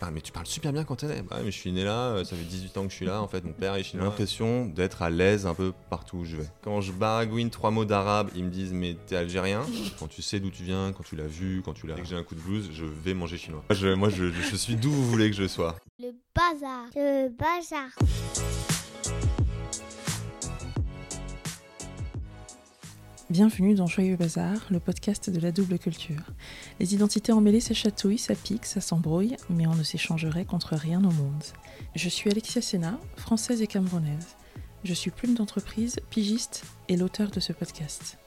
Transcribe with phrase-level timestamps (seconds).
[0.00, 1.22] parles, mais tu parles super bien quand t'es né.
[1.22, 3.22] Bah, mais je suis né là, euh, ça fait 18 ans que je suis là,
[3.22, 4.04] en fait, mon père est chinois.
[4.04, 6.48] J'ai l'impression d'être à l'aise un peu partout où je vais.
[6.62, 9.62] Quand je baragouine trois mots d'arabe, ils me disent, mais t'es algérien?
[9.98, 11.94] Quand tu sais d'où tu viens, quand tu l'as vu, quand tu l'as.
[11.94, 13.62] Dès que j'ai un coup de blues, je vais manger chinois.
[13.68, 15.76] Moi, je, moi, je, je suis d'où vous voulez que je sois.
[15.98, 16.86] Le bazar.
[16.96, 17.90] Le bazar.
[23.30, 26.32] Bienvenue dans Joyeux Bazar, le podcast de la double culture.
[26.80, 30.98] Les identités emmêlées, ça chatouille, ça pique, ça s'embrouille, mais on ne s'échangerait contre rien
[30.98, 31.44] au monde.
[31.94, 34.34] Je suis Alexia Sena, française et camerounaise.
[34.82, 38.18] Je suis plume d'entreprise, pigiste et l'auteur de ce podcast.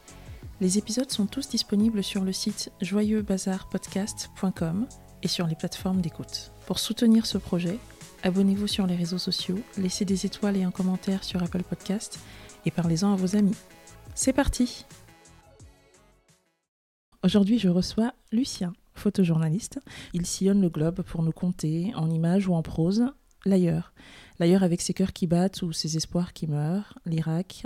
[0.62, 4.88] Les épisodes sont tous disponibles sur le site joyeuxbazarpodcast.com
[5.22, 6.54] et sur les plateformes d'écoute.
[6.66, 7.78] Pour soutenir ce projet,
[8.24, 12.20] abonnez-vous sur les réseaux sociaux, laissez des étoiles et un commentaire sur Apple Podcast
[12.66, 13.58] et parlez-en à vos amis.
[14.16, 14.86] C'est parti
[17.24, 19.80] Aujourd'hui, je reçois Lucien, photojournaliste.
[20.14, 23.06] Il sillonne le globe pour nous conter, en images ou en prose,
[23.44, 23.94] l'ailleurs.
[24.40, 27.66] L'ailleurs avec ses cœurs qui battent ou ses espoirs qui meurent, l'Irak,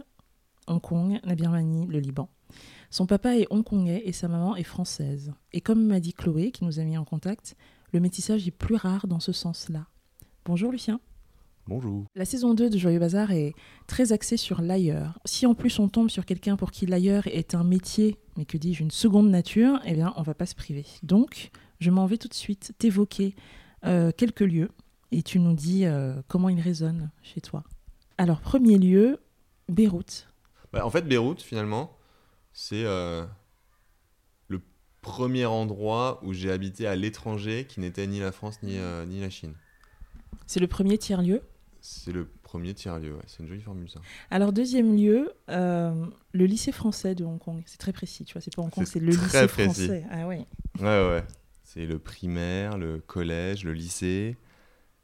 [0.67, 2.29] Hong Kong, la Birmanie, le Liban.
[2.91, 5.33] Son papa est hongkongais et sa maman est française.
[5.51, 7.57] Et comme m'a dit Chloé, qui nous a mis en contact,
[7.91, 9.87] le métissage est plus rare dans ce sens-là.
[10.45, 11.01] Bonjour Lucien.
[11.67, 12.05] Bonjour.
[12.15, 13.53] La saison 2 de Joyeux Bazar est
[13.87, 15.19] très axée sur l'ailleurs.
[15.25, 18.57] Si en plus on tombe sur quelqu'un pour qui l'ailleurs est un métier, mais que
[18.57, 20.85] dis-je, une seconde nature, eh bien on va pas se priver.
[21.03, 21.51] Donc,
[21.81, 23.35] je m'en vais tout de suite t'évoquer
[23.85, 24.69] euh, quelques lieux
[25.11, 27.65] et tu nous dis euh, comment ils résonnent chez toi.
[28.17, 29.19] Alors, premier lieu,
[29.67, 30.29] Beyrouth.
[30.71, 31.97] Bah, en fait, Beyrouth, finalement,
[32.53, 33.25] c'est euh,
[34.47, 34.61] le
[35.01, 39.29] premier endroit où j'ai habité à l'étranger qui n'était ni la France ni, ni la
[39.29, 39.53] Chine.
[40.45, 41.41] C'est le premier tiers-lieu
[41.81, 43.23] c'est le premier tiers-lieu, ouais.
[43.27, 43.99] c'est une jolie formule ça.
[44.29, 47.61] Alors deuxième lieu, euh, le lycée français de Hong Kong.
[47.65, 50.05] C'est très précis, tu vois, c'est pas Hong Kong, c'est le lycée français.
[50.11, 50.45] Ah ouais.
[50.79, 51.23] Ouais ouais.
[51.63, 54.37] C'est le primaire, le collège, le lycée.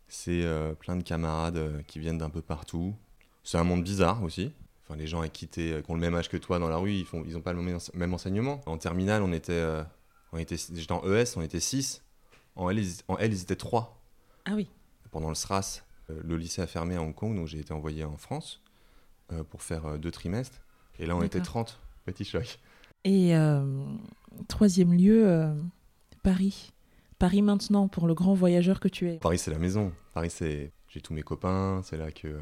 [0.08, 2.96] C'est euh, plein de camarades euh, qui viennent d'un peu partout.
[3.44, 4.52] C'est un monde bizarre aussi.
[4.84, 5.50] Enfin, les gens à qui
[5.88, 7.62] ont le même âge que toi dans la rue, ils font, ils ont pas le
[7.94, 8.62] même, enseignement.
[8.66, 9.64] En terminale, on était,
[10.34, 12.04] on était, j'étais en ES, on était 6.
[12.56, 14.02] En L, en L, ils étaient 3.
[14.46, 14.68] Ah oui.
[15.12, 15.84] Pendant le SRAS.
[16.10, 18.62] Euh, le lycée a fermé à Hong Kong, donc j'ai été envoyé en France
[19.32, 20.62] euh, pour faire euh, deux trimestres.
[21.00, 21.80] Et là, on était 30.
[22.06, 22.60] Petit choc.
[23.06, 23.34] Et
[24.48, 25.54] troisième lieu,
[26.22, 26.74] Paris.
[27.18, 29.18] Paris maintenant, pour le grand voyageur que tu es.
[29.18, 29.94] Paris, c'est la maison.
[30.14, 30.72] Paris, c'est.
[30.90, 32.40] J'ai tous mes copains, c'est là que.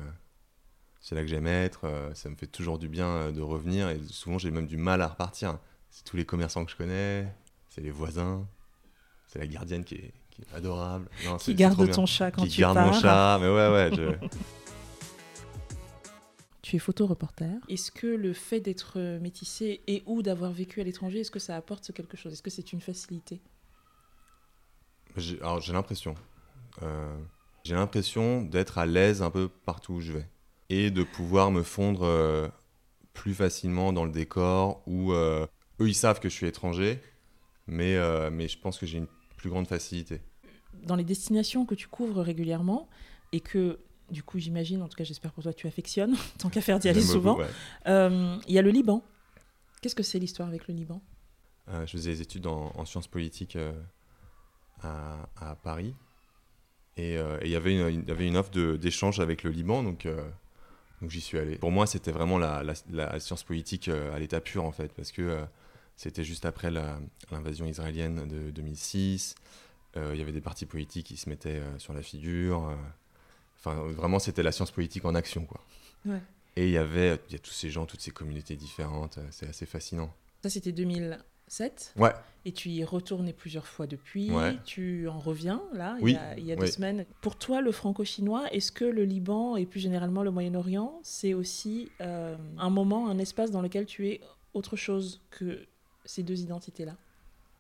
[1.00, 2.12] c'est là que j'aime être.
[2.16, 3.90] ça me fait toujours du bien de revenir.
[3.90, 5.60] Et souvent, j'ai même du mal à repartir.
[5.92, 7.32] C'est tous les commerçants que je connais,
[7.70, 8.48] c'est les voisins,
[9.28, 10.14] c'est la gardienne qui est,
[10.54, 11.08] adorable.
[11.40, 13.90] qui garde ton chat quand qui tu garde mon chat, mais ouais, ouais.
[13.96, 14.28] Je...
[16.62, 17.60] tu es photoreporter.
[17.70, 21.56] Est-ce que le fait d'être métissé et ou d'avoir vécu à l'étranger, est-ce que ça
[21.56, 22.34] apporte quelque chose?
[22.34, 23.42] Est-ce que c'est une facilité?
[25.42, 26.16] Alors j'ai l'impression.
[26.82, 27.18] Euh,
[27.64, 30.28] j'ai l'impression d'être à l'aise un peu partout où je vais.
[30.70, 32.48] Et de pouvoir me fondre euh,
[33.14, 35.46] plus facilement dans le décor où euh,
[35.82, 37.02] eux ils savent que je suis étranger,
[37.68, 37.98] mais,
[38.32, 39.08] mais je pense que j'ai une
[39.42, 40.22] plus grande facilité
[40.84, 42.88] dans les destinations que tu couvres régulièrement
[43.32, 43.80] et que
[44.10, 46.90] du coup j'imagine, en tout cas j'espère pour toi, tu affectionnes, tant qu'à faire d'y
[46.90, 47.40] aller souvent,
[47.88, 49.04] euh, il y a le Liban.
[49.82, 51.02] Qu'est-ce que c'est l'histoire avec le Liban?
[51.70, 53.74] Euh, Je faisais des études en, sciences politiques euh,
[54.84, 55.96] à, Paris
[56.98, 60.08] et il y avait une, y avait une offre d'échange avec le Liban, donc,
[61.02, 61.58] donc j'y suis allé.
[61.58, 65.44] Pour moi c'était vraiment la, la, science politique à l'état pur en fait, parce que
[66.02, 69.36] c'était juste après l'invasion israélienne de 2006.
[69.98, 72.70] Euh, il y avait des partis politiques qui se mettaient euh, sur la figure.
[72.70, 72.76] Euh.
[73.60, 75.62] Enfin, vraiment, c'était la science politique en action, quoi.
[76.56, 79.20] Et il y avait il y a tous ces gens, toutes ces communautés différentes.
[79.30, 80.12] C'est assez fascinant.
[80.42, 81.94] Ça, c'était 2007.
[81.98, 82.14] Ouais.
[82.46, 84.32] Et tu y es retourné plusieurs fois depuis.
[84.66, 87.06] Tu en reviens, là, il y a, il y a deux semaines.
[87.22, 91.92] Pour toi, le franco-chinois, est-ce que le Liban et plus généralement le Moyen-Orient, c'est aussi
[92.00, 94.20] un moment, un espace dans lequel tu es
[94.56, 95.68] autre chose que
[96.06, 96.96] ces deux identités-là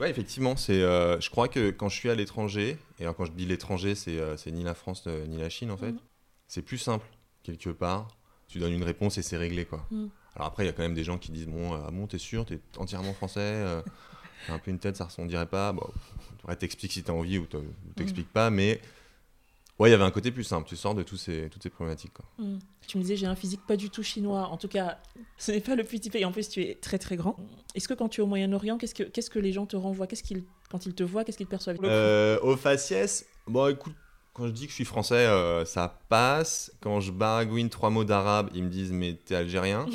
[0.02, 0.82] Ouais, effectivement, c'est.
[0.82, 3.94] Euh, je crois que quand je suis à l'étranger, et alors quand je dis l'étranger,
[3.94, 6.00] c'est euh, ni la France euh, ni la Chine en fait, mhm.
[6.48, 7.06] c'est plus simple
[7.44, 8.08] quelque part.
[8.48, 9.86] Tu donnes une réponse et c'est réglé quoi.
[9.92, 10.10] Mhm.
[10.36, 12.18] Alors après, il y a quand même des gens qui disent bon, ah bon, t'es
[12.18, 13.64] sûr, t'es entièrement français,
[14.48, 15.72] t'as un peu une tête, ça ne dirait pas.
[15.72, 15.88] Bon,
[16.58, 17.46] t'expliques si t'as envie ou
[17.96, 18.34] t'expliques mhm.
[18.34, 18.82] pas, mais
[19.82, 20.70] Ouais, il y avait un côté plus simple.
[20.70, 22.14] Tu sors de tous ces, toutes ces problématiques.
[22.14, 22.26] Quoi.
[22.38, 22.60] Hmm.
[22.86, 24.48] Tu me disais, j'ai un physique pas du tout chinois.
[24.50, 25.00] En tout cas,
[25.40, 26.20] ce n'est pas le plus typé.
[26.20, 27.36] Et en plus, tu es très très grand.
[27.74, 30.06] Est-ce que quand tu es au Moyen-Orient, qu'est-ce que, qu'est-ce que les gens te renvoient?
[30.06, 31.78] Qu'est-ce qu'ils, Quand ils te voient, qu'est-ce qu'ils perçoivent?
[31.82, 33.96] Euh, Au faciès, bon, écoute,
[34.34, 36.72] quand je dis que je suis français, euh, ça passe.
[36.82, 39.88] Quand je baragouine trois mots d'arabe, ils me disent, mais t'es algérien?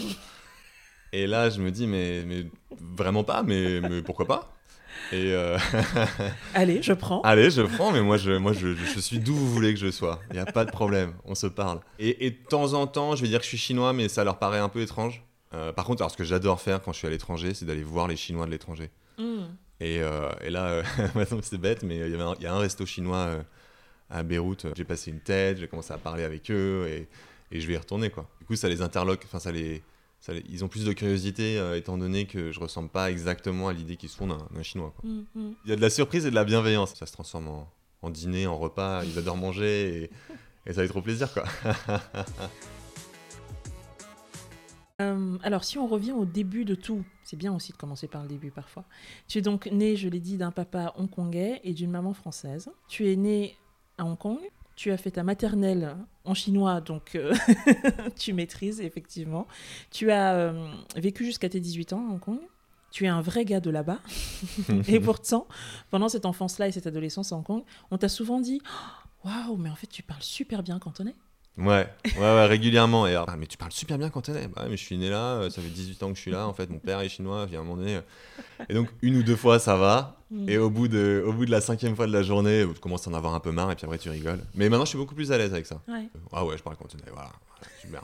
[1.13, 2.47] Et là, je me dis, mais, mais
[2.81, 4.56] vraiment pas, mais, mais pourquoi pas?
[5.13, 5.57] Et euh,
[6.55, 7.21] Allez, je prends.
[7.23, 9.91] allez, je prends, mais moi, je, moi, je, je suis d'où vous voulez que je
[9.91, 10.21] sois.
[10.31, 11.81] Il n'y a pas de problème, on se parle.
[11.99, 14.25] Et, et de temps en temps, je vais dire que je suis chinois, mais ça
[14.25, 15.23] leur paraît un peu étrange.
[15.55, 17.85] Euh, par contre, alors, ce que j'adore faire quand je suis à l'étranger, c'est d'aller
[17.85, 18.91] voir les Chinois de l'étranger.
[19.19, 19.45] Hmm.
[19.81, 20.83] Et, euh, et là,
[21.15, 23.45] maintenant, c'est bête, mais il y, y a un resto chinois
[24.11, 24.67] à Beyrouth.
[24.77, 27.09] J'ai passé une tête, j'ai commencé à parler avec eux et,
[27.53, 28.11] et je vais y retourner.
[28.11, 28.29] Quoi.
[28.41, 29.83] Du coup, ça les interloque, enfin, ça les,
[30.27, 33.73] ça ils ont plus de curiosité euh, étant donné que je ressemble pas exactement à
[33.73, 34.93] l'idée qu'ils se font d'un chinois.
[34.97, 35.09] quoi.
[35.09, 35.53] Hmm, hmm.
[35.65, 36.95] Il y a de la surprise et de la bienveillance.
[36.95, 39.05] Ça se transforme en, en dîner, en repas.
[39.05, 40.11] Ils adorent manger et,
[40.67, 41.33] et ça fait trop plaisir.
[41.33, 41.45] Quoi.
[45.03, 48.23] Euh, alors, si on revient au début de tout, c'est bien aussi de commencer par
[48.23, 48.87] le début parfois.
[49.29, 52.71] Tu es donc né, je l'ai dit, d'un papa hongkongais et d'une maman française.
[52.89, 53.59] Tu es né
[53.99, 54.39] à Hong Kong.
[54.77, 57.35] Tu as fait ta maternelle en chinois, donc euh,
[58.19, 59.47] tu maîtrises effectivement.
[59.91, 62.41] Tu as euh, vécu jusqu'à tes 18 ans à Hong Kong.
[62.91, 64.01] Tu es un vrai gars de là-bas.
[64.89, 65.47] et pourtant,
[65.91, 68.61] pendant cette enfance-là et cette adolescence à Hong Kong, on t'a souvent dit
[69.25, 71.17] Waouh, mais en fait, tu parles super bien cantonais.
[71.59, 73.07] Ouais, ouais, ouais, régulièrement.
[73.07, 74.47] Et alors, ah, mais tu parles super bien cantonais.
[74.49, 76.31] Bah, ouais, mais je suis né là, euh, ça fait 18 ans que je suis
[76.31, 76.47] là.
[76.47, 77.97] En fait, mon père est chinois, puis à un moment donné.
[77.97, 78.01] euh.
[78.69, 80.17] Et donc, une ou deux fois, ça va.
[80.31, 80.49] Mm.
[80.51, 83.07] Et au bout, de, au bout de la cinquième fois de la journée, tu commences
[83.07, 84.41] à en avoir un peu marre, et puis après, tu rigoles.
[84.55, 85.81] Mais maintenant, je suis beaucoup plus à l'aise avec ça.
[85.89, 86.09] Ouais.
[86.33, 87.31] Ah ouais, je parle cantonais, voilà.
[87.49, 88.03] Voilà, super.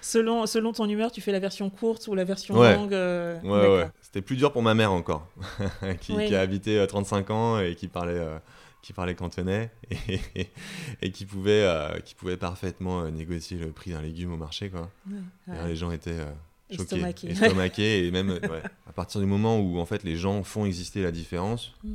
[0.00, 2.74] Selon, selon ton humeur, tu fais la version courte ou la version Ouais.
[2.76, 2.92] longue.
[2.94, 3.88] euh, Ouais, ouais.
[4.02, 5.26] C'était plus dur pour ma mère encore,
[6.00, 6.26] qui, Oui.
[6.26, 8.36] qui a habité euh, 35 ans et qui parlait, euh,
[8.84, 9.70] qui parlait cantonais
[10.08, 10.50] et, et,
[11.02, 14.68] et qui, pouvait, euh, qui pouvait parfaitement euh, négocier le prix d'un légume au marché.
[14.68, 14.90] Quoi.
[15.10, 15.16] Ouais,
[15.48, 15.56] Et ouais.
[15.56, 16.30] là, les gens étaient euh,
[16.70, 17.30] choqués, Estomaqués.
[17.30, 20.66] estomaqués, et même euh, ouais, à partir du moment où en fait les gens font
[20.66, 21.94] exister la différence, Mm.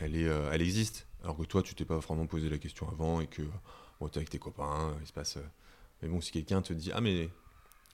[0.00, 1.06] elle, est, euh, elle existe.
[1.24, 3.40] Alors que toi, tu t'es pas vraiment posé la question avant et que
[3.98, 5.38] bon, t'es avec tes copains, il se passe.
[6.02, 7.30] Mais bon, si quelqu'un te dit ah mais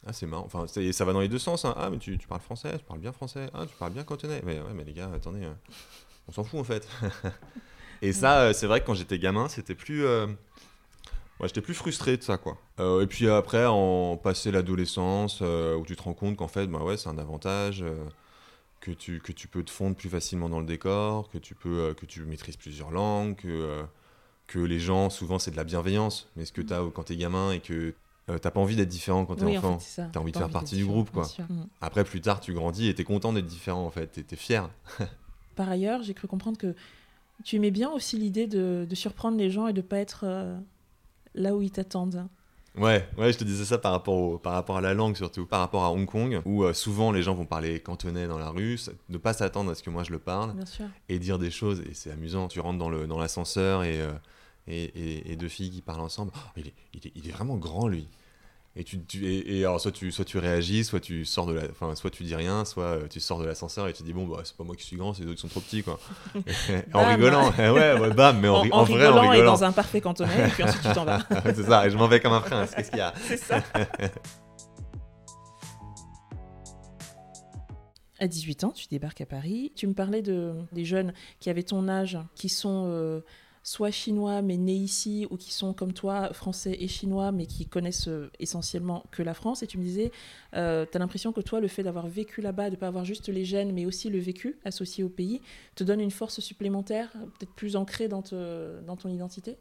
[0.05, 1.65] ah c'est marrant, enfin ça, ça va dans les deux sens.
[1.65, 1.75] hein.
[1.77, 4.43] Ah mais tu, tu parles français, tu parles bien français, ah tu parles bien cantonais.
[4.45, 5.53] Mais ouais mais les gars, attendez, euh,
[6.29, 6.89] on s'en fout en fait.
[8.03, 10.05] et ça, euh, c'est vrai que quand j'étais gamin, c'était plus.
[10.05, 10.27] euh,
[11.39, 12.57] Ouais, j'étais plus frustré de ça, quoi.
[12.81, 16.67] Euh, et puis après, en passer l'adolescence, euh, où tu te rends compte qu'en fait,
[16.67, 17.95] bah ouais, c'est un avantage, euh,
[18.81, 21.81] que, tu, que tu peux te fondre plus facilement dans le décor, que tu, peux,
[21.91, 23.83] euh, que tu maîtrises plusieurs langues, que, euh,
[24.47, 26.31] que les gens, souvent, c'est de la bienveillance.
[26.37, 27.93] Mais ce que tu as quand t'es gamin et que
[28.31, 29.79] euh, t'as pas envie d'être différent quand t'es Oui, en enfant.
[29.79, 31.25] fait, t'as envie de faire partie du groupe, quoi.
[31.51, 31.65] Mm.
[31.83, 34.07] Après, plus tard, tu grandis et t'es content d'être différent, en fait.
[34.07, 34.71] T'es t'es fier.
[35.55, 36.75] Par ailleurs, j'ai cru comprendre que
[37.45, 40.57] tu aimais bien aussi l'idée de, de surprendre les gens et de pas être euh,
[41.35, 42.27] là où ils t'attendent?
[42.77, 45.47] Ouais, ouais, je te disais ça par rapport, au- par rapport à la langue surtout,
[45.47, 48.51] par rapport à Hong Kong, où euh, souvent les gens vont parler cantonais dans la
[48.51, 48.79] rue,
[49.09, 50.85] ne pas s'attendre à ce que moi je le parle, Bien sûr.
[51.09, 52.49] et dire des choses, et c'est amusant.
[52.49, 54.13] Tu rentres dans le dans l'ascenseur et, euh,
[54.67, 56.33] et, et- et deux filles qui parlent ensemble.
[56.37, 58.09] Oh, il, est, il, est, il est vraiment grand lui.
[58.79, 61.55] Et, tu, tu- et, et alors soit tu, soit tu réagis, soit tu sors de
[61.55, 64.13] la, enfin soit tu dis rien, soit euh, tu sors de l'ascenseur et tu dis
[64.13, 65.99] bon bah c'est pas moi qui suis grand, c'est eux qui sont trop petits quoi.
[66.35, 66.43] Et-
[66.95, 69.53] en rigolant, ouais, ouais bam, mais en, En, en en vrai en rigolant et rigolant.
[69.53, 71.21] dans un parfait cantonais, et puis ensuite tu t'en vas.
[71.45, 72.73] c'est ça, et je m'en vais comme un prince.
[72.75, 73.63] Qu'est-ce qu'il y a C'est ça.
[78.19, 79.73] À 18 ans, tu débarques à Paris.
[79.77, 83.21] Tu me parlais de, des jeunes qui avaient ton âge, qui sont euh,
[83.69, 87.67] soit chinois mais nés ici, ou qui sont comme toi, français et chinois, mais qui
[87.67, 89.65] connaissent euh, essentiellement que la France.
[89.65, 90.13] Et tu me disais,
[90.55, 93.05] euh, tu as l'impression que toi, le fait d'avoir vécu là-bas, de ne pas avoir
[93.05, 95.41] juste les gènes, mais aussi le vécu associé au pays,
[95.75, 99.57] te donne une force supplémentaire, peut-être plus ancrée dans, te- dans ton identité?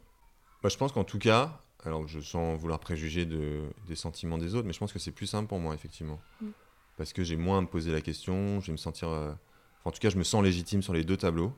[0.62, 4.54] Bah, je pense qu'en tout cas, alors je sens vouloir préjuger de, des sentiments des
[4.54, 6.20] autres, mais je pense que c'est plus simple pour moi, effectivement.
[6.40, 6.50] Mm.
[6.96, 9.08] Parce que j'ai moins à me poser la question, je vais me sentir.
[9.08, 9.38] euh, enfin,
[9.86, 11.52] en tout cas, je me sens légitime sur les deux tableaux.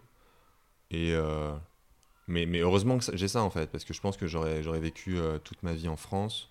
[0.91, 1.13] Et.
[1.13, 1.53] euh,
[2.29, 5.19] mais, mais heureusement que j'ai ça, en fait, parce que je pense que j'aurais vécu
[5.19, 6.51] euh, toute ma vie en France.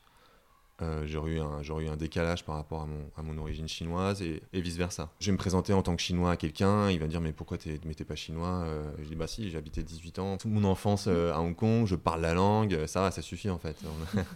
[0.84, 3.68] Euh, j'aurais eu, un- j'aurais eu un décalage par rapport à mon, à mon origine
[3.68, 5.10] chinoise et, et vice-versa.
[5.20, 7.32] Je vais me présenter en tant que chinois à quelqu'un, il va me dire mais
[7.34, 10.38] pourquoi t'es mais t'es pas chinois Euh, Je dis bah si, j'ai habité 18 ans,
[10.38, 13.50] toute mon enfance euh, à Hong Kong, je parle la langue, ça va, ça suffit
[13.50, 13.76] en fait.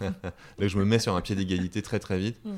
[0.58, 2.50] Là je me mets sur un pied d'égalité très très vite Mm.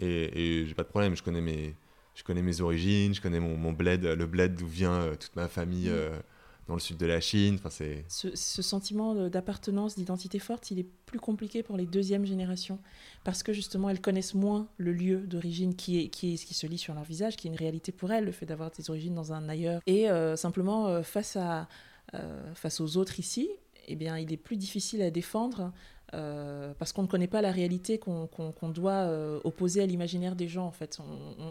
[0.00, 1.74] et, et j'ai pas de problème, je connais mes,
[2.14, 5.48] je connais mes origines, je connais mon, mon bled, le bled d'où vient toute ma
[5.48, 6.20] famille Mm.
[6.66, 7.60] Dans le sud de la Chine,
[8.08, 12.80] ce, sentiment d'appartenance, d'identité forte, il est plus compliqué pour les deuxièmes générations
[13.22, 16.66] parce que justement elles connaissent moins le lieu d'origine qui est, qui est qui se
[16.66, 19.14] lit sur leur visage, qui est une réalité pour elles, le fait d'avoir des origines
[19.14, 19.80] dans un ailleurs.
[19.86, 21.68] Et euh, simplement euh, face à
[22.14, 23.48] euh, face aux autres ici,
[23.88, 25.72] eh bien il est plus difficile à défendre
[26.14, 28.28] euh, parce qu'on ne connaît pas la réalité qu'on
[28.68, 30.64] doit euh, opposer à l'imaginaire des gens.
[30.64, 31.00] En fait,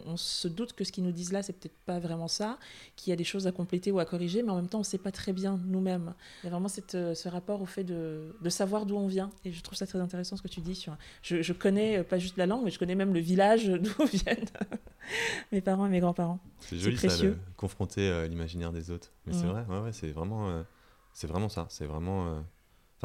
[0.05, 2.57] on, se doute que ce qu'ils nous disent là, c'est peut-être pas vraiment ça,
[2.95, 4.81] qu'il y a des choses à compléter ou à corriger, mais en même temps, on
[4.81, 6.13] ne sait pas très bien nous-mêmes.
[6.41, 9.07] Il y a vraiment cette, euh, ce rapport au fait de, de savoir d'où on
[9.07, 9.29] vient.
[9.43, 10.75] Et je trouve ça très intéressant ce que tu dis.
[10.75, 14.05] Sur, je, je connais pas juste la langue, mais je connais même le village d'où
[14.05, 14.45] viennent
[15.51, 16.39] mes parents et mes grands-parents.
[16.61, 17.09] C'est joli ça,
[17.57, 19.11] confronter l'imaginaire des autres.
[19.25, 20.63] Mais c'est vrai, ouais, ouais, c'est vraiment,
[21.13, 21.67] c'est vraiment ça.
[21.69, 22.41] C'est vraiment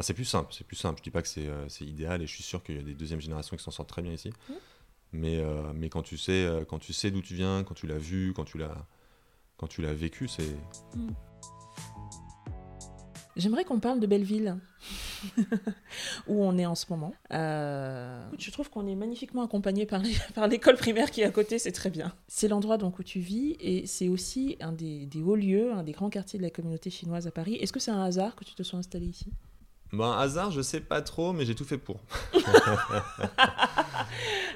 [0.01, 0.97] Enfin, c'est plus simple, c'est plus simple.
[0.97, 2.95] Je dis pas que c'est euh, idéal et je suis sûr qu'il y a des
[2.95, 4.29] deuxièmes générations qui s'en sortent très bien ici.
[4.29, 4.53] Mmh.
[5.13, 7.85] Mais, euh, mais quand tu sais, euh, quand tu sais d'où tu viens, quand tu
[7.85, 8.87] l'as vu, quand tu l'as,
[9.57, 10.55] quand tu l'as vécu, c'est.
[10.95, 11.09] Mmh.
[13.35, 14.57] J'aimerais qu'on parle de Belleville,
[16.27, 17.13] où on est en ce moment.
[17.29, 19.85] je trouve qu'on est magnifiquement accompagné
[20.33, 22.11] par l'école primaire qui est à côté, c'est très bien.
[22.27, 25.83] C'est l'endroit donc où tu vis et c'est aussi un des, des, hauts lieux, un
[25.83, 27.53] des grands quartiers de la communauté chinoise à Paris.
[27.61, 29.31] Est-ce que c'est un hasard que tu te sois installé ici?
[29.93, 31.99] Ben, hasard, je sais pas trop, mais j'ai tout fait pour.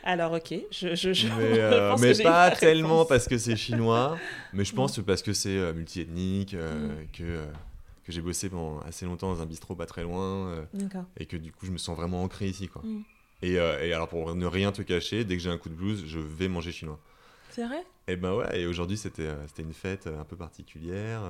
[0.04, 0.54] Alors, ok.
[0.72, 4.18] Je, je, mais, euh, pas tellement parce que c'est chinois,
[4.54, 5.04] mais je pense mm.
[5.04, 7.08] parce que c'est euh, multiethnique, euh, mm.
[7.12, 7.44] que,
[8.06, 10.66] que j'ai bossé pendant assez longtemps dans un bistrot pas très loin,
[11.18, 12.68] et que du coup, je me sens vraiment ancré ici.
[12.68, 12.84] Quoi.
[12.86, 13.04] Mm.
[13.42, 16.06] Et, et, alors, pour ne rien te cacher, dès que j'ai un coup de blues,
[16.08, 17.00] je vais manger chinois.
[17.50, 17.84] C'est vrai?
[18.08, 19.28] Et ben ouais, et aujourd'hui, c'était
[19.60, 21.22] une fête un peu particulière.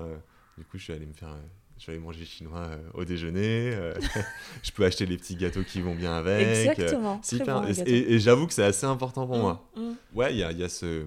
[0.57, 1.35] du coup, je suis allé me faire
[1.77, 3.71] je vais aller manger chinois euh, au déjeuner.
[3.73, 3.93] Euh,
[4.63, 6.47] je peux acheter les petits gâteaux qui vont bien avec.
[6.47, 7.21] Exactement.
[7.33, 9.69] Euh, et, j'avoue que c'est assez important pour mm, moi.
[9.75, 9.91] Mm.
[10.13, 11.05] Ouais, il y a, y a, ce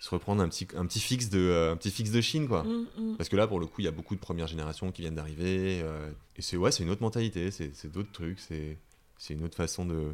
[0.00, 3.16] se reprendre un petit, un petit fixe de un petit fixe de Chine quoi mm,
[3.16, 5.14] parce que là pour le coup il y a beaucoup de premières générations qui viennent
[5.14, 8.76] d'arriver et c'est ouais c'est une autre mentalité c'est d'autres trucs c'est
[9.16, 10.12] c'est une autre façon de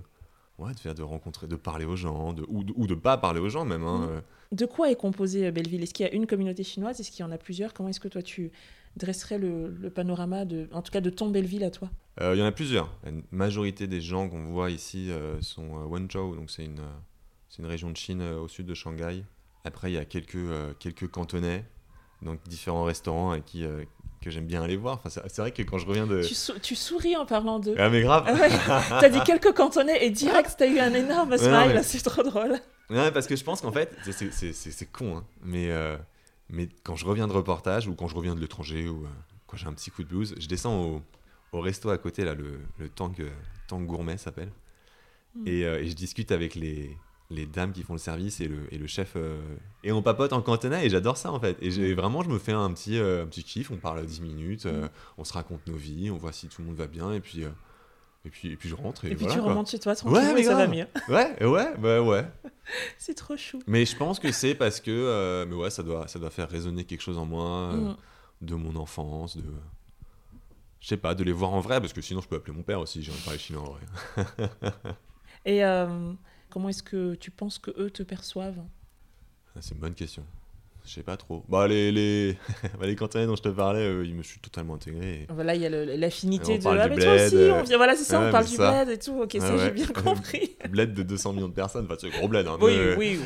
[0.58, 3.16] ouais de faire de rencontrer de parler aux gens de, ou, de, ou de pas
[3.16, 5.82] parler aux gens même hein, de quoi est composé Belleville?
[5.82, 6.98] Est-ce qu'il y a une communauté chinoise?
[6.98, 7.72] Est-ce qu'il y en a plusieurs?
[7.72, 8.50] Comment est-ce que toi tu
[8.96, 12.42] dresserait le, panorama, de, en tout cas de ton Belleville à toi euh, Il y
[12.42, 12.90] en a plusieurs.
[13.04, 16.82] La majorité des gens qu'on voit ici euh, sont euh, Wenzhou, donc c'est une,
[17.58, 19.24] une région de Chine au sud de Shanghai.
[19.64, 21.64] Après, il y a quelques, quelques cantonais,
[22.22, 23.64] donc différents restaurants avec qui,
[24.22, 25.00] que j'aime bien aller voir.
[25.04, 26.22] Enfin, c'est vrai que quand je reviens de...
[26.62, 27.74] Tu, souris en parlant d'eux.
[27.78, 31.80] Ah mais grave ah T'as dit quelques cantonais et direct t'as eu un énorme smile,
[31.82, 32.58] c'est trop drôle.
[32.88, 35.70] Ouais, parce que je pense qu'en fait, c'est con, hein, mais
[36.50, 39.08] mais quand je reviens de reportage ou quand je reviens de l'étranger ou euh,
[39.46, 41.02] quand j'ai un petit coup de blues, je descends au,
[41.52, 43.30] au resto à côté, là, le, le Tang, euh,
[43.72, 44.50] Gourmet s'appelle.
[45.34, 45.46] Hmm.
[45.46, 46.96] Et, euh, et, je discute avec les,
[47.30, 49.16] les, dames qui font le service et le, et le chef.
[49.84, 51.56] et on papote en cantonais et j'adore ça en fait.
[51.62, 53.70] Et vraiment, je me fais un petit, un petit kiff.
[53.70, 54.88] On parle 10 minutes, hmm.
[55.18, 57.12] on se raconte nos vies, on voit si tout le monde va bien.
[57.12, 57.44] Et puis.
[58.24, 59.06] Et puis, et puis je rentre.
[59.06, 60.86] Et, et puis tu remontes chez toi tranquillement ouais, et ça va mieux.
[61.08, 62.26] Ouais, ouais, bah ouais.
[62.98, 63.62] c'est trop chou.
[63.66, 66.48] Mais je pense que c'est parce que euh, mais ouais, ça, doit, ça doit faire
[66.48, 67.96] résonner quelque chose en moi, euh, mm.
[68.42, 69.44] de mon enfance, de.
[70.80, 72.62] Je sais pas, de les voir en vrai, parce que sinon je peux appeler mon
[72.62, 74.70] père aussi, j'ai envie de parler chinois en vrai.
[75.44, 76.12] et euh,
[76.48, 78.62] comment est-ce que tu penses que eux te perçoivent?
[79.54, 80.24] Ah, C'est une bonne question.
[80.86, 81.44] Je sais pas trop.
[81.48, 82.36] Bah, les, les...
[82.80, 85.26] bah, les cantonais dont je te parlais, euh, ils me suis totalement intégré.
[85.28, 86.66] Voilà, il y a l'affinité de.
[86.66, 87.76] Ah, mais toi aussi, on vient...
[87.76, 89.20] voilà, c'est ça, on parle du bled et tout.
[89.20, 90.56] Ok, ça, j'ai bien compris.
[90.68, 92.46] bled de 200 millions de personnes, enfin, c'est gros bled.
[92.46, 93.20] Hein, oui, oui,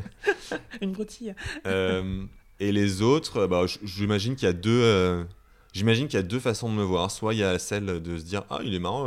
[0.80, 1.34] Une broutille.
[1.66, 2.24] Euh,
[2.60, 4.82] et les autres, bah, j'imagine qu'il y a deux.
[4.82, 5.24] Euh,
[5.72, 7.10] j'imagine qu'il y a deux façons de me voir.
[7.10, 9.06] Soit il y a celle de se dire Ah, il est marrant,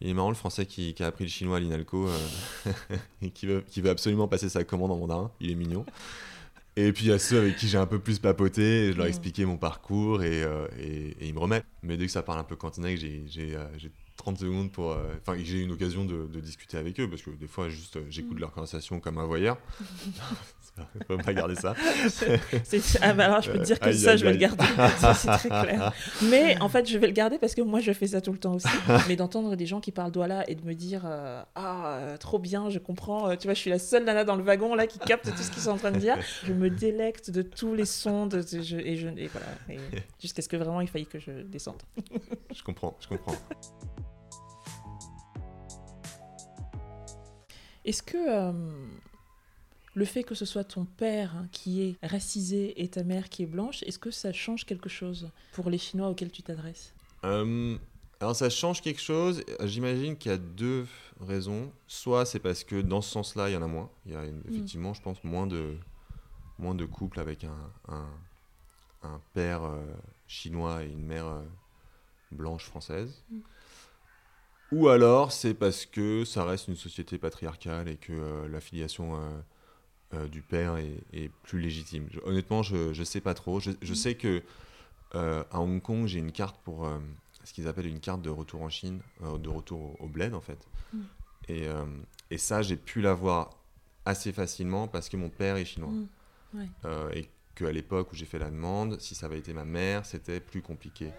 [0.00, 2.08] il est marrant le français qui, qui a appris le chinois à l'INALCO
[3.22, 5.30] et qui veut, qui veut absolument passer sa commande en mandarin.
[5.40, 5.84] Il est mignon.
[6.76, 9.06] Et puis il y a ceux avec qui j'ai un peu plus papoté, je leur
[9.06, 9.12] ai mm.
[9.12, 11.66] expliqué mon parcours et, euh, et, ils me remettent.
[11.82, 13.24] Mais dès que ça parle un peu cantonais, j'ai
[14.20, 14.92] 30 euh, secondes pour.
[14.92, 17.98] Euh, enfin, j'ai une occasion de, de, discuter avec eux parce que des fois, juste
[18.08, 18.40] j'écoute mm.
[18.40, 19.58] leur conversation comme un voyeur.
[21.06, 21.74] faut pas garder ça.
[23.02, 24.64] ah bah alors je peux te dire que ça, je vais le garder.
[25.14, 25.92] c'est très clair.
[26.22, 28.38] Mais en fait, je vais le garder parce que moi, je fais ça tout le
[28.38, 28.68] temps aussi.
[29.08, 32.38] Mais d'entendre des gens qui parlent là et de me dire euh, Ah, euh, trop
[32.38, 33.30] bien, je comprends.
[33.30, 35.42] Euh, tu vois, je suis la seule nana dans le wagon là qui capte tout
[35.42, 36.18] ce qu'ils sont en train de dire.
[36.44, 38.26] Je me délecte de tous les sons.
[38.26, 38.62] De, et,
[38.96, 39.46] je, et voilà.
[40.20, 41.82] Jusqu'à ce que vraiment il faille que je descende.
[42.54, 43.36] je comprends, je comprends.
[47.84, 48.52] Est-ce que
[49.94, 53.46] le fait que ce soit ton père qui est racisé et ta mère qui est
[53.46, 56.94] blanche, est-ce que ça change quelque chose pour les Chinois auxquels tu t'adresses?
[57.24, 57.76] Euh,
[58.20, 59.42] Alors ça change quelque chose.
[59.64, 60.86] J'imagine qu'il y a deux
[61.20, 61.72] raisons.
[61.86, 63.90] Soit c'est parce que dans ce sens-là, il y en a moins.
[64.06, 64.42] Il y a mm.
[64.48, 65.76] effectivement, je pense, moins de,
[66.58, 68.06] moins de couples avec un,
[69.02, 69.82] un, père euh,
[70.28, 71.42] chinois et une mère euh,
[72.30, 73.22] blanche française.
[73.30, 73.40] Mm.
[74.72, 79.18] Ou alors c'est parce que ça reste une société patriarcale et que l'affiliation
[80.14, 82.08] euh, du père est, plus légitime.
[82.24, 83.60] honnêtement, je ne sais pas trop.
[83.60, 83.94] Je, mm.
[83.94, 84.42] sais que
[85.14, 86.86] euh, à Hong Kong, j'ai une carte pour.
[86.86, 86.98] Euh,
[87.44, 90.34] ce qu'ils appellent une carte de retour en Chine, euh, de retour au, au bled
[90.34, 90.58] en fait.
[90.92, 90.98] Mm.
[91.48, 91.84] Et, euh,
[92.30, 93.50] et ça, j'ai pu l'avoir
[94.04, 95.90] assez facilement parce que mon père est chinois.
[95.90, 96.08] Mm.
[96.54, 96.68] Ouais.
[96.84, 100.06] Euh, et qu'à l'époque où j'ai fait la demande, si ça avait été ma mère,
[100.06, 101.12] c'était plus compliqué.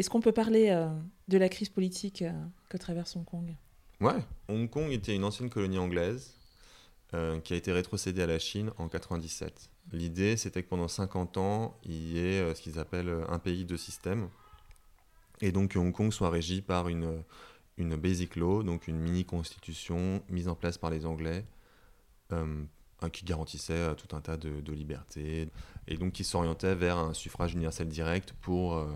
[0.00, 0.88] Est-ce qu'on peut parler euh,
[1.28, 2.32] de la crise politique euh,
[2.70, 3.54] que traverse Hong Kong?
[4.00, 4.24] Ouais.
[4.48, 6.36] Hong Kong était une ancienne colonie anglaise
[7.12, 9.68] euh, qui a été rétrocédée à la Chine en 97.
[9.92, 13.76] L'idée, c'était que pendant 50 ans, il y ait ce qu'ils appellent un pays de
[13.76, 14.30] système.
[15.42, 17.22] Et donc que Hong Kong soit régi par une,
[17.76, 21.44] une basic law, donc une mini-constitution mise en place par les Anglais,
[23.12, 25.50] qui garantissait tout un tas de, libertés,
[25.88, 28.86] et donc qui s'orientait vers un suffrage universel direct pour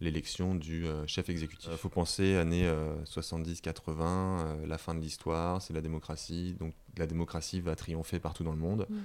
[0.00, 1.68] l'élection du euh, chef exécutif.
[1.70, 2.68] Il faut penser années
[3.04, 8.44] 70-80, euh, la fin de l'histoire, c'est la démocratie, donc la démocratie va triompher partout
[8.44, 8.96] dans le monde, Mm.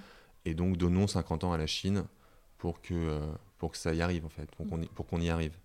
[0.46, 2.06] et donc donnons 50 ans à la Chine
[2.58, 3.20] pour que, euh,
[3.58, 5.58] pour que ça y arrive en fait, pour qu'on y, pour qu'on y arrive.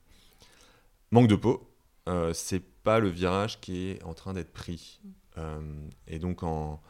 [1.11, 1.69] Manque de peau,
[2.09, 5.01] euh, c'est pas le virage qui est en train d'être pris.
[5.39, 5.61] Euh,
[6.07, 6.81] et donc en,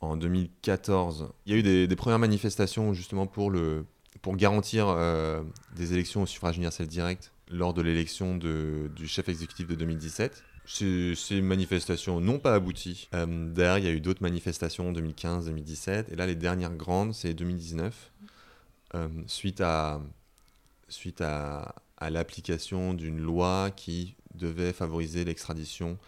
[0.00, 3.84] en 2014, il y a eu des, des premières manifestations justement pour, le,
[4.22, 5.42] pour garantir euh,
[5.76, 10.42] des élections au suffrage universel direct lors de l'élection du chef exécutif de 2017.
[10.66, 13.08] Ces, manifestations n'ont pas abouti.
[13.14, 16.12] Euh, derrière, il y a eu d'autres manifestations en 2015, 2017.
[16.12, 18.12] Et là, les dernières grandes, c'est 2019.
[18.94, 20.00] euh, suite à,
[20.88, 21.74] suite à,
[22.08, 25.98] l'application d'une loi qui devait favoriser l'extradition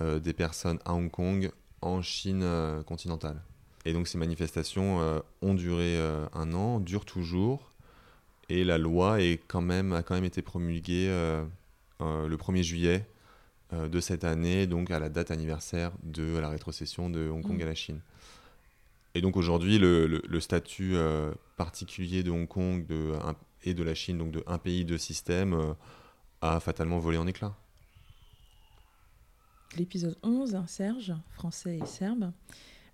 [0.00, 2.46] euh, des personnes à Hong Kong en Chine
[2.86, 3.40] continentale.
[3.84, 5.98] Et donc ces manifestations ont duré
[6.32, 7.71] un an, durent toujours,
[8.48, 11.44] et la loi est quand même, a quand même été promulguée euh,
[12.00, 13.06] euh, le 1er juillet
[13.72, 17.58] euh, de cette année, donc à la date anniversaire de la rétrocession de Hong Kong
[17.58, 17.62] Mm.
[17.62, 18.00] à la Chine.
[19.14, 20.94] Et donc aujourd'hui, le, le- le statut
[21.56, 24.98] particulier de Hong Kong de, un- et de la Chine, donc de un pays, deux
[24.98, 25.74] systèmes,
[26.40, 27.54] a fatalement volé en éclats.
[29.76, 32.32] L'épisode 11, Serge, français et serbe,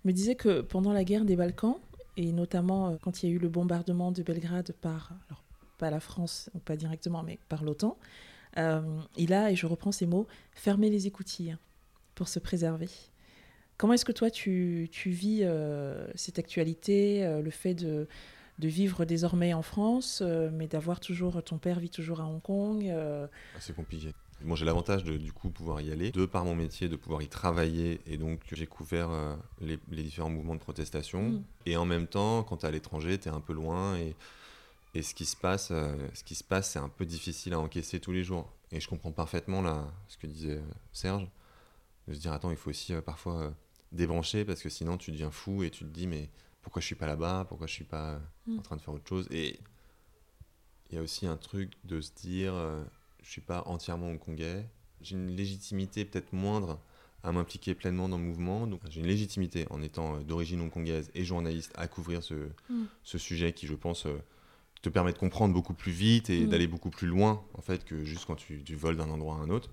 [0.05, 1.75] me disait que pendant la guerre des Balkans,
[2.19, 5.13] et notamment euh, quand il y a eu le bombardement de Belgrade par,
[5.77, 7.97] pas la France, ou pas directement, mais par l'OTAN,
[8.57, 8.81] euh,
[9.15, 11.55] il a, et je reprends ces mots, fermé les écoutilles
[12.15, 12.89] pour se préserver.
[13.77, 18.09] Comment est-ce que toi tu, vis euh, cette actualité, le fait de,
[18.57, 20.21] de vivre désormais en France,
[20.51, 23.29] mais d'avoir toujours, ton père vit toujours à Hong Kong Ah,
[23.61, 24.11] C'est compliqué.
[24.43, 27.21] Moi, j'ai l'avantage de du coup pouvoir y aller, de par mon métier, de pouvoir
[27.21, 31.29] y travailler, et donc j'ai couvert euh, les, les différents mouvements de protestation.
[31.29, 31.43] Mm.
[31.65, 34.15] Et en même temps, quand tu es à l'étranger, tu es un peu loin, et,
[34.95, 37.59] et ce qui se passe, euh, ce qui se passe, c'est un peu difficile à
[37.59, 38.51] encaisser tous les jours.
[38.71, 40.61] Et je comprends parfaitement là ce que disait euh,
[40.93, 41.27] Serge,
[42.07, 43.53] de se dire attends, il faut aussi euh, parfois
[43.91, 46.29] débrancher parce que sinon tu deviens fou et tu te dis mais
[46.61, 48.59] pourquoi je suis pas là-bas, pourquoi je suis pas Mm.
[48.59, 49.27] en train de faire autre chose?
[49.31, 49.59] Et
[50.89, 52.53] il y a aussi un truc de se dire
[53.23, 54.65] je suis pas entièrement hongkongais,
[55.01, 56.79] j'ai une légitimité peut-être moindre
[57.23, 58.65] à m'impliquer pleinement dans le mouvement.
[58.67, 62.85] Donc j'ai une légitimité en étant euh, d'origine hongkongaise et journaliste à couvrir ce, Mm.
[63.03, 64.17] ce sujet qui, je pense, euh,
[64.81, 66.49] te permet de comprendre beaucoup plus vite et Mm.
[66.49, 69.39] d'aller beaucoup plus loin en fait que juste quand tu, tu voles d'un endroit à
[69.39, 69.69] un autre.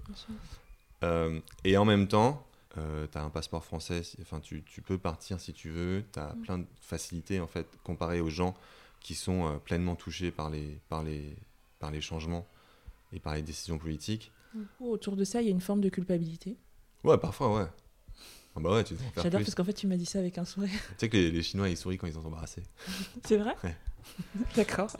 [1.04, 5.40] Euh, et en même temps, tu as un passeport français, enfin, tu, tu peux partir
[5.40, 6.40] si tu veux, tu as Mm.
[6.42, 8.54] plein de facilités en fait comparé aux gens
[9.00, 11.36] qui sont euh, pleinement touchés par les, par, les,
[11.78, 12.46] par les changements
[13.12, 14.32] et par les décisions politiques.
[14.80, 16.56] Autour de ça, il y a une forme de culpabilité.
[17.04, 17.66] Ouais, parfois, ouais.
[18.56, 20.70] Ah bah ouais, tu J'adore parce qu'en fait, tu m'as dit ça avec un sourire.
[20.70, 22.62] Tu sais que les, les Chinois, ils sourient quand ils sont embarrassés.
[23.24, 23.76] C'est vrai Ouais.
[24.56, 24.90] D'accord.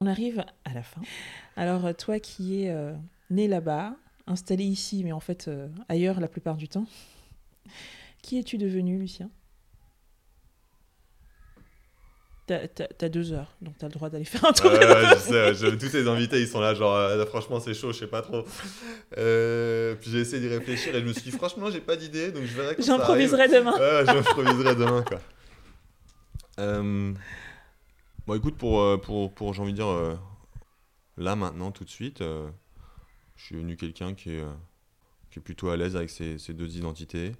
[0.00, 1.00] On arrive à la fin.
[1.56, 2.94] Alors, euh, toi qui es euh,
[3.30, 6.86] né là-bas, installé ici, mais en fait euh, ailleurs la plupart du temps,
[8.22, 9.30] qui es-tu devenu, Lucien?
[12.46, 14.70] T'as deux heures, donc t'as le droit d'aller faire un tour.
[14.70, 17.98] je sais, je- tous ces invités, ils sont là, genre, euh, franchement, c'est chaud, je
[18.00, 18.44] sais pas trop.
[19.16, 22.32] Euh, puis j'ai essayé d'y réfléchir et je me suis dit, franchement, j'ai pas d'idée,
[22.32, 22.74] donc je verrai.
[22.78, 23.74] J'improviserai demain.
[24.04, 25.20] J'improviserai demain, quoi.
[26.58, 27.12] Euh,
[28.26, 30.18] Bon, écoute, pour, pour, pour j'ai envie de dire,
[31.16, 34.44] là, maintenant, tout de suite, je suis devenu quelqu'un qui est,
[35.30, 37.32] qui est plutôt à l'aise avec ses, ses deux identités,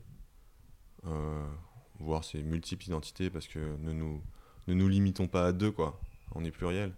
[2.01, 4.23] voire ses multiples identités, parce que ne nous,
[4.68, 6.01] ne nous limitons pas à deux, quoi.
[6.35, 6.92] On est pluriel.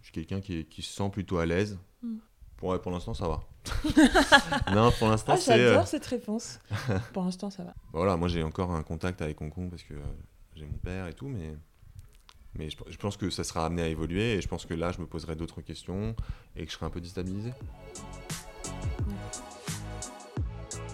[0.00, 1.78] Je suis quelqu'un qui, qui se sent plutôt à l'aise.
[2.02, 2.16] Mm.
[2.56, 3.42] Pour, l'instant, ça va.
[4.74, 5.58] non, pour l'instant, Ah, c'est...
[5.58, 6.58] j'adore euh, cette réponse.
[7.12, 7.74] Pour l'instant, ça va.
[7.92, 10.02] voilà, moi j'ai encore un contact avec Hong Kong parce que euh,
[10.54, 11.54] j'ai mon père et tout, mais,
[12.54, 14.92] mais je, je pense que ça sera amené à évoluer et je pense que là
[14.92, 16.16] je me poserai d'autres questions
[16.56, 17.52] et que je serai un peu déstabilisé.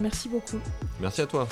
[0.01, 0.59] Merci beaucoup.
[0.99, 1.47] Merci à toi.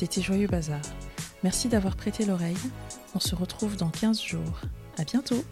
[0.00, 0.80] C'était Joyeux Bazar.
[1.42, 2.56] Merci d'avoir prêté l'oreille.
[3.14, 4.62] On se retrouve dans 15 jours.
[4.96, 5.44] À bientôt!